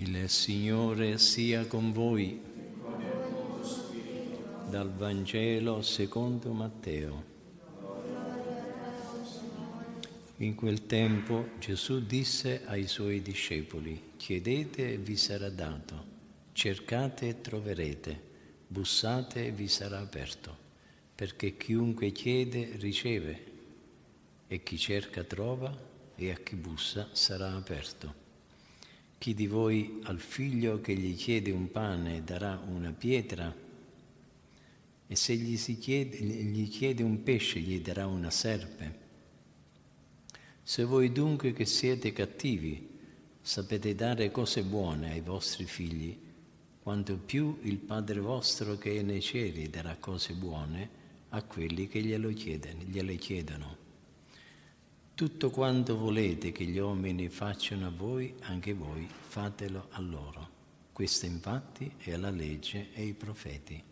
[0.00, 2.40] Il Signore sia con voi.
[4.70, 7.24] Dal Vangelo secondo Matteo.
[10.36, 16.04] In quel tempo Gesù disse ai suoi discepoli, chiedete e vi sarà dato,
[16.52, 18.22] cercate e troverete,
[18.68, 20.56] bussate e vi sarà aperto,
[21.12, 23.44] perché chiunque chiede riceve
[24.46, 25.76] e chi cerca trova
[26.14, 28.27] e a chi bussa sarà aperto.
[29.18, 33.52] Chi di voi al figlio che gli chiede un pane darà una pietra?
[35.10, 39.06] E se gli, chiede, gli chiede un pesce gli darà una serpe?
[40.62, 42.88] Se voi dunque che siete cattivi
[43.40, 46.16] sapete dare cose buone ai vostri figli,
[46.80, 50.90] quanto più il Padre vostro che è nei cieli darà cose buone
[51.30, 52.30] a quelli che glielo
[53.16, 53.87] chiedono.
[55.18, 60.48] Tutto quanto volete che gli uomini facciano a voi, anche voi fatelo a loro.
[60.92, 63.82] Questa infatti è la legge e i profeti.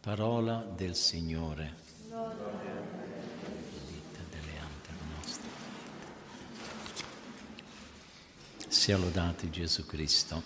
[0.00, 1.74] Parola del Signore.
[8.68, 10.42] Sia lodato Gesù Cristo.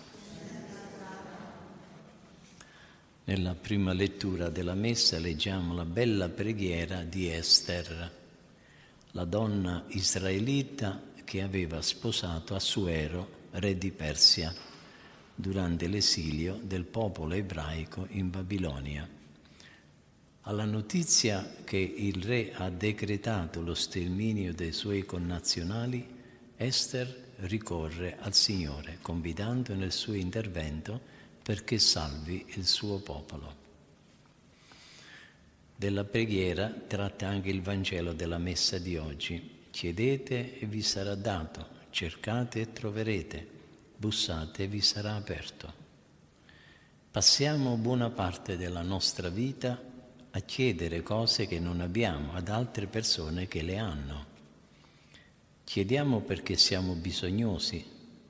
[3.23, 8.21] Nella prima lettura della messa leggiamo la bella preghiera di Esther
[9.13, 14.55] la donna israelita che aveva sposato Assuero, re di Persia,
[15.35, 19.09] durante l'esilio del popolo ebraico in Babilonia.
[20.43, 26.05] Alla notizia che il re ha decretato lo sterminio dei suoi connazionali,
[26.57, 31.01] Esther ricorre al Signore, convidando nel suo intervento
[31.43, 33.62] perché salvi il suo popolo.
[35.83, 39.65] Della preghiera tratta anche il Vangelo della messa di oggi.
[39.69, 43.45] Chiedete e vi sarà dato, cercate e troverete,
[43.97, 45.73] bussate e vi sarà aperto.
[47.11, 49.77] Passiamo buona parte della nostra vita
[50.31, 54.27] a chiedere cose che non abbiamo ad altre persone che le hanno.
[55.65, 57.85] Chiediamo perché siamo bisognosi.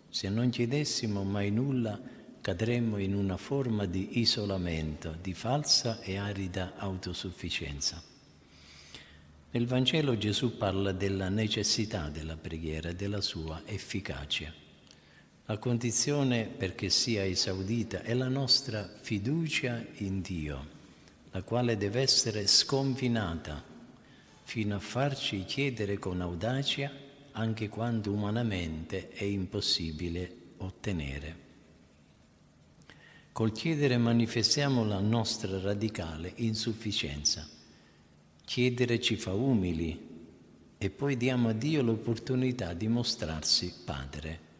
[0.08, 2.00] Se non chiedessimo mai nulla,
[2.42, 8.02] cadremmo in una forma di isolamento, di falsa e arida autosufficienza.
[9.52, 14.52] Nel Vangelo Gesù parla della necessità della preghiera e della sua efficacia.
[15.46, 20.66] La condizione perché sia esaudita è la nostra fiducia in Dio,
[21.30, 23.62] la quale deve essere sconfinata
[24.42, 26.90] fino a farci chiedere con audacia
[27.32, 31.41] anche quando umanamente è impossibile ottenere.
[33.32, 37.48] Col chiedere manifestiamo la nostra radicale insufficienza.
[38.44, 39.98] Chiedere ci fa umili
[40.76, 44.50] e poi diamo a Dio l'opportunità di mostrarsi Padre.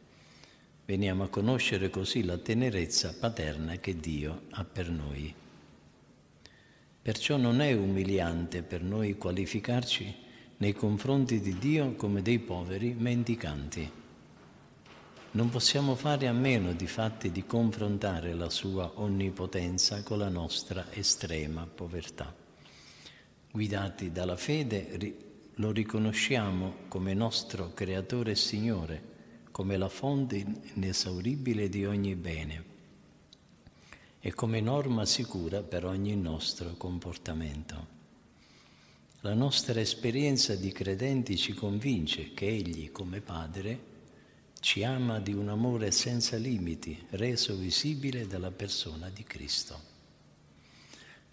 [0.87, 5.35] Veniamo a conoscere così la tenerezza paterna che Dio ha per noi.
[7.03, 10.15] Perciò non è umiliante per noi qualificarci
[10.57, 14.01] nei confronti di Dio come dei poveri mendicanti
[15.33, 20.93] non possiamo fare a meno di fatti di confrontare la sua onnipotenza con la nostra
[20.93, 22.35] estrema povertà.
[23.51, 25.17] Guidati dalla fede
[25.55, 29.03] lo riconosciamo come nostro creatore e Signore,
[29.51, 30.45] come la fonte
[30.75, 32.65] inesauribile di ogni bene
[34.21, 38.01] e come norma sicura per ogni nostro comportamento.
[39.21, 43.92] La nostra esperienza di credenti ci convince che Egli, come Padre,
[44.63, 49.91] ci ama di un amore senza limiti, reso visibile dalla persona di Cristo.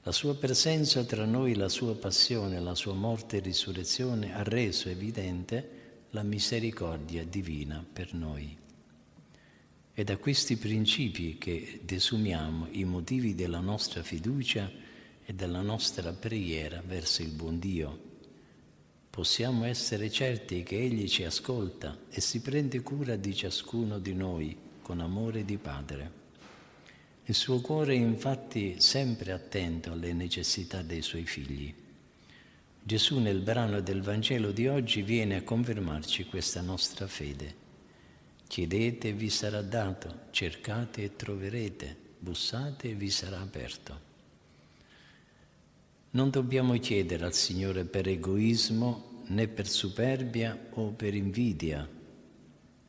[0.01, 4.89] La sua presenza tra noi, la sua passione, la sua morte e risurrezione ha reso
[4.89, 8.57] evidente la misericordia divina per noi.
[9.94, 14.72] È da questi principi che desumiamo i motivi della nostra fiducia
[15.23, 18.09] e della nostra preghiera verso il buon Dio
[19.19, 24.57] possiamo essere certi che Egli ci ascolta e si prende cura di ciascuno di noi
[24.81, 26.12] con amore di Padre.
[27.25, 31.75] Il suo cuore è infatti sempre attento alle necessità dei suoi figli.
[32.81, 37.54] Gesù nel brano del Vangelo di oggi viene a confermarci questa nostra fede.
[38.48, 44.00] Chiedete e vi sarà dato, cercate e troverete, bussate e vi sarà aperto.
[46.12, 51.88] Non dobbiamo chiedere al Signore per egoismo né per superbia o per invidia.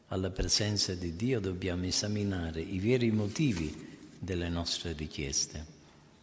[0.08, 3.88] Alla presenza di Dio dobbiamo esaminare i veri motivi
[4.18, 5.78] delle nostre richieste.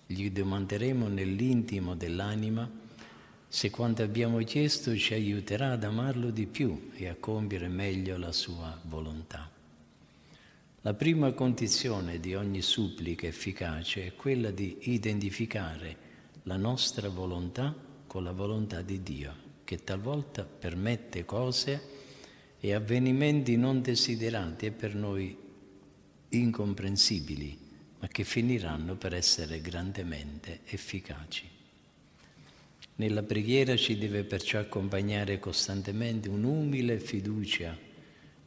[0.05, 2.69] Gli domanderemo nell'intimo dell'anima
[3.49, 8.31] se quanto abbiamo chiesto ci aiuterà ad amarlo di più e a compiere meglio la
[8.31, 9.49] sua volontà.
[10.81, 16.05] La prima condizione di ogni supplica efficace è quella di identificare
[16.43, 17.73] la nostra volontà
[18.05, 21.81] con la volontà di Dio, che talvolta permette cose
[22.57, 25.37] e avvenimenti non desiderati e per noi
[26.29, 27.59] incomprensibili,
[27.99, 31.49] ma che finiranno per essere grandemente efficaci.
[32.95, 37.77] Nella preghiera ci deve perciò accompagnare costantemente un'umile fiducia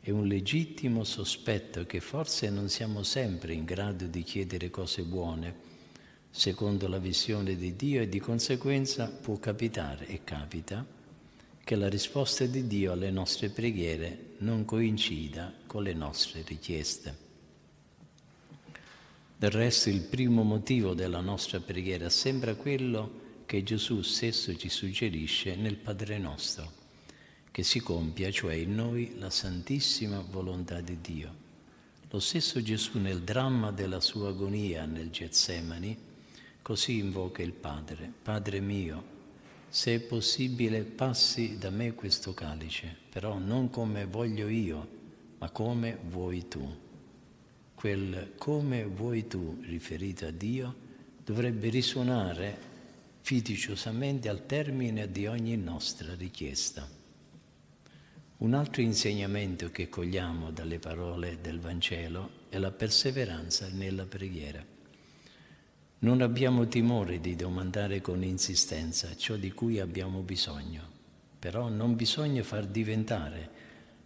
[0.01, 5.55] e un legittimo sospetto che forse non siamo sempre in grado di chiedere cose buone,
[6.31, 10.97] secondo la visione di Dio e di conseguenza può capitare e capita
[11.62, 17.29] che la risposta di Dio alle nostre preghiere non coincida con le nostre richieste.
[19.37, 25.57] Del resto il primo motivo della nostra preghiera sembra quello che Gesù stesso ci suggerisce
[25.57, 26.73] nel Padre nostro,
[27.51, 31.35] che si compia cioè in noi la santissima volontà di Dio.
[32.11, 36.09] Lo stesso Gesù nel dramma della sua agonia nel Getsemani
[36.62, 39.03] Così invoca il Padre, Padre mio,
[39.71, 44.89] se è possibile passi da me questo calice, però non come voglio io,
[45.39, 46.77] ma come vuoi tu.
[47.73, 50.75] Quel come vuoi tu riferito a Dio
[51.25, 52.59] dovrebbe risuonare
[53.21, 56.87] fiduciosamente al termine di ogni nostra richiesta.
[58.39, 64.79] Un altro insegnamento che cogliamo dalle parole del Vangelo è la perseveranza nella preghiera.
[66.02, 70.82] Non abbiamo timore di domandare con insistenza ciò di cui abbiamo bisogno,
[71.38, 73.50] però non bisogna far diventare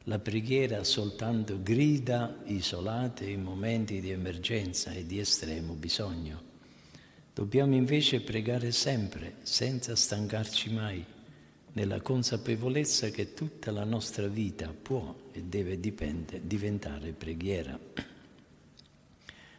[0.04, 6.42] la preghiera soltanto grida isolate in momenti di emergenza e di estremo bisogno.
[7.32, 11.04] Dobbiamo invece pregare sempre, senza stancarci mai,
[11.74, 17.78] nella consapevolezza che tutta la nostra vita può e deve diventare preghiera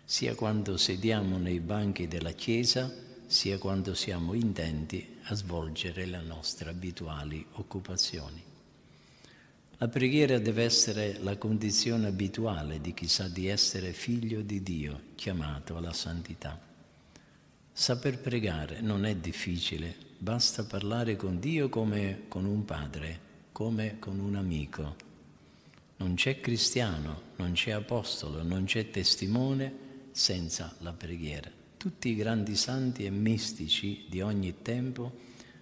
[0.07, 2.94] sia quando sediamo nei banchi della Chiesa,
[3.25, 8.44] sia quando siamo intenti a svolgere le nostre abituali occupazioni.
[9.78, 15.02] La preghiera deve essere la condizione abituale di chi sa di essere figlio di Dio,
[15.16, 16.57] chiamato alla santità.
[17.74, 23.19] Saper pregare non è difficile, basta parlare con Dio come con un padre,
[23.52, 24.96] come con un amico.
[25.98, 29.84] Non c'è cristiano, non c'è apostolo, non c'è testimone
[30.15, 31.51] senza la preghiera.
[31.75, 35.12] Tutti i grandi santi e mistici di ogni tempo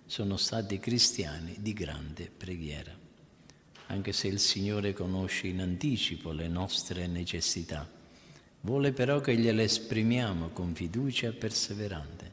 [0.06, 2.96] sono stati cristiani di grande preghiera.
[3.88, 7.90] Anche se il Signore conosce in anticipo le nostre necessità,
[8.62, 12.32] vuole però che gliele esprimiamo con fiducia perseverante.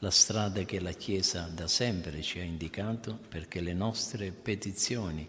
[0.00, 5.26] La strada che la Chiesa da sempre ci ha indicato perché le nostre petizioni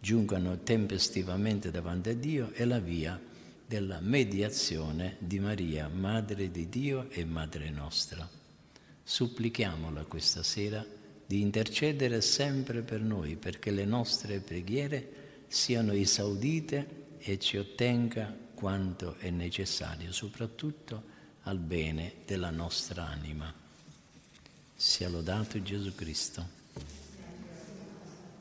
[0.00, 3.32] giungano tempestivamente davanti a Dio è la via
[3.66, 8.28] della mediazione di Maria, Madre di Dio e Madre nostra.
[9.02, 10.84] Supplichiamola questa sera
[11.26, 19.16] di intercedere sempre per noi perché le nostre preghiere siano esaudite e ci ottenga quanto
[19.16, 21.12] è necessario, soprattutto
[21.42, 23.52] al bene della nostra anima.
[24.74, 26.63] Sia lodato Gesù Cristo.